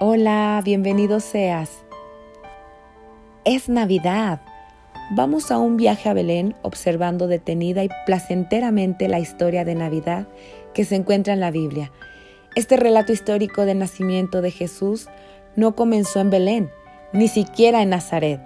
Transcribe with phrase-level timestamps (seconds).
[0.00, 1.82] Hola, bienvenido seas.
[3.44, 4.40] Es Navidad.
[5.10, 10.28] Vamos a un viaje a Belén observando detenida y placenteramente la historia de Navidad
[10.72, 11.90] que se encuentra en la Biblia.
[12.54, 15.08] Este relato histórico del nacimiento de Jesús
[15.56, 16.70] no comenzó en Belén,
[17.12, 18.40] ni siquiera en Nazaret,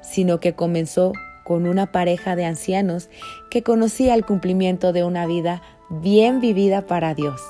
[0.00, 1.12] sino que comenzó
[1.44, 3.10] con una pareja de ancianos
[3.50, 5.60] que conocía el cumplimiento de una vida
[5.90, 7.42] bien vivida para Dios.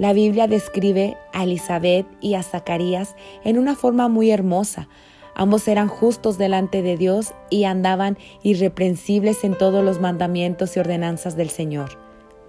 [0.00, 4.88] La Biblia describe a Elizabeth y a Zacarías en una forma muy hermosa.
[5.34, 11.36] Ambos eran justos delante de Dios y andaban irreprensibles en todos los mandamientos y ordenanzas
[11.36, 11.98] del Señor.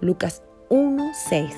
[0.00, 1.52] Lucas 1:6.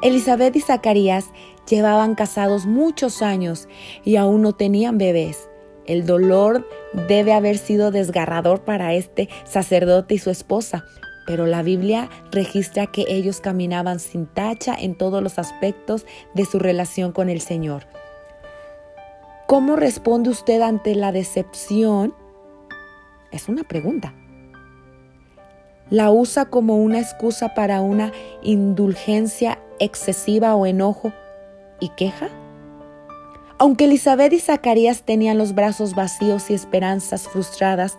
[0.00, 1.26] Elizabeth y Zacarías
[1.68, 3.68] llevaban casados muchos años
[4.04, 5.50] y aún no tenían bebés.
[5.84, 6.66] El dolor
[7.08, 10.86] debe haber sido desgarrador para este sacerdote y su esposa,
[11.26, 16.58] pero la Biblia registra que ellos caminaban sin tacha en todos los aspectos de su
[16.58, 17.86] relación con el Señor.
[19.46, 22.14] ¿Cómo responde usted ante la decepción?
[23.30, 24.14] Es una pregunta.
[25.90, 31.12] ¿La usa como una excusa para una indulgencia excesiva o enojo
[31.78, 32.28] y queja?
[33.58, 37.98] Aunque Elizabeth y Zacarías tenían los brazos vacíos y esperanzas frustradas,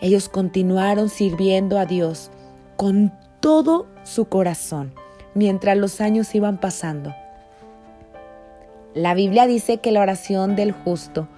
[0.00, 2.30] ellos continuaron sirviendo a Dios
[2.80, 4.94] con todo su corazón
[5.34, 7.14] mientras los años iban pasando.
[8.94, 11.28] La Biblia dice que la oración del justo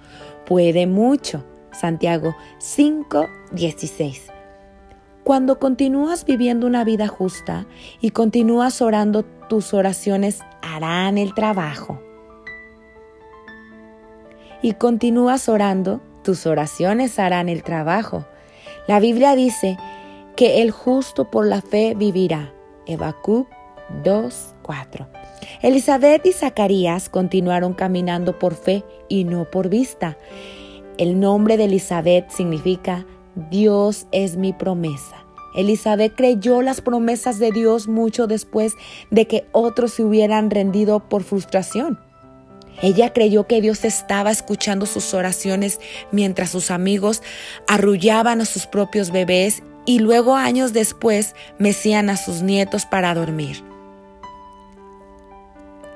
[0.45, 1.43] puede mucho.
[1.73, 4.31] Santiago 5:16.
[5.25, 7.65] Cuando continúas viviendo una vida justa
[7.99, 11.99] y continúas orando, tus oraciones harán el trabajo.
[14.61, 18.25] Y continúas orando, tus oraciones harán el trabajo.
[18.87, 19.77] La Biblia dice
[20.43, 22.53] que el justo por la fe vivirá.
[22.85, 23.47] Habacuc
[24.03, 25.07] 2:4.
[25.61, 30.17] Elizabeth y Zacarías continuaron caminando por fe y no por vista.
[30.97, 33.05] El nombre de Elizabeth significa
[33.51, 35.25] Dios es mi promesa.
[35.55, 38.73] Elizabeth creyó las promesas de Dios mucho después
[39.11, 42.01] de que otros se hubieran rendido por frustración.
[42.81, 45.79] Ella creyó que Dios estaba escuchando sus oraciones
[46.11, 47.21] mientras sus amigos
[47.65, 53.63] arrullaban a sus propios bebés y luego años después mecían a sus nietos para dormir.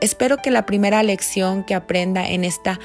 [0.02, 2.80] Espero que la primera lección que aprenda en esta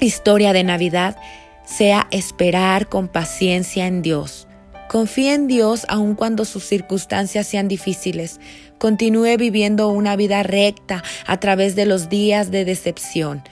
[0.00, 1.16] historia de Navidad
[1.64, 4.46] sea esperar con paciencia en Dios.
[4.88, 8.40] Confíe en Dios aun cuando sus circunstancias sean difíciles.
[8.76, 13.42] Continúe viviendo una vida recta a través de los días de decepción.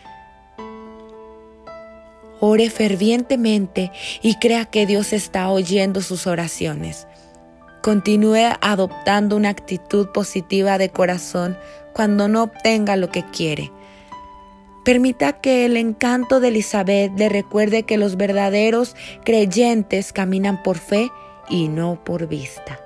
[2.40, 3.92] Ore fervientemente
[4.22, 7.06] y crea que Dios está oyendo sus oraciones.
[7.82, 11.56] Continúe adoptando una actitud positiva de corazón
[11.94, 13.70] cuando no obtenga lo que quiere.
[14.84, 21.10] Permita que el encanto de Elizabeth le recuerde que los verdaderos creyentes caminan por fe
[21.48, 22.80] y no por vista.